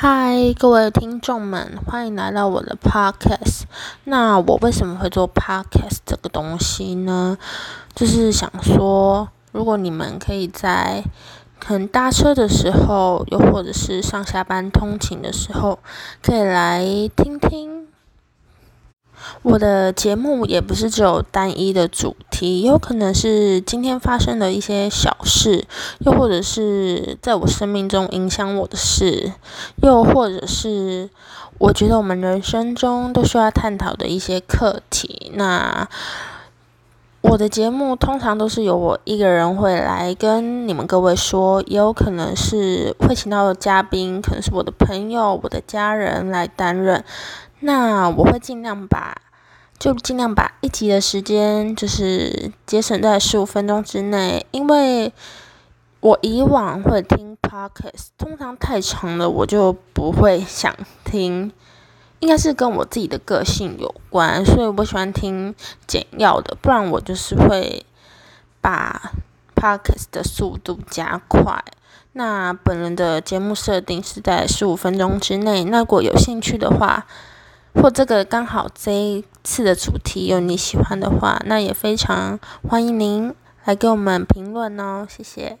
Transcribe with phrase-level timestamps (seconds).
[0.00, 3.62] 嗨，各位听众们，欢迎来到我的 podcast。
[4.04, 7.36] 那我为什么会做 podcast 这个东西呢？
[7.96, 11.02] 就是想说，如果你们可以在
[11.58, 15.80] 可能搭车的时候，又或者是上下班通勤的时候，
[16.22, 16.86] 可以来
[17.16, 17.77] 听听。
[19.42, 25.64] 我的节目也不是只有单一的主题，有可能是今天发生的一些小事，
[26.00, 29.32] 又或者是在我生命中影响我的事，
[29.80, 31.08] 又或者是
[31.58, 35.30] 我觉得我们人生中都需要探讨的一些课题。
[35.34, 35.88] 那
[37.20, 47.04] 我的节目通常都是由我一个人会来跟你们各位说，也有可能是会请到的嘉宾，可能是我的朋友、我的家人来担任。
[47.60, 49.14] 那我会尽量把。
[49.78, 55.12] 就尽量把一集的时间就是节省在十五分钟之内，因为
[56.00, 61.52] 我以往会听 podcast，通常太长了我就不会想听，
[62.18, 65.54] 应该是跟我自己的个性有关，所以我喜欢听
[65.86, 67.86] 简要的，不然我就是会
[68.60, 69.12] 把
[69.54, 71.62] podcast 的速度加快。
[72.14, 77.06] 那本人的节目设定是在十五分钟之内，那如果有兴趣的话。
[77.80, 83.32] 或这个刚好这一次的主题有你喜欢的话，那也非常欢迎您
[83.64, 85.58] 来给我们评论哦，谢谢。